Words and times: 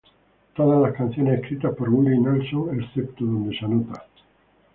Todas 0.55 0.81
las 0.81 0.95
canciones 0.97 1.41
escritas 1.41 1.75
por 1.75 1.87
Willie 1.89 2.17
Nelson 2.19 2.75
excepto 2.75 3.23
donde 3.23 3.55
se 3.55 3.65
anota. 3.65 4.03